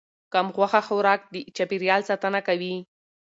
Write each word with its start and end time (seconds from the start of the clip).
کم 0.33 0.47
غوښه 0.55 0.81
خوراک 0.87 1.21
د 1.33 1.35
چاپیریال 1.55 2.01
ساتنه 2.09 2.39
کوي. 2.47 2.75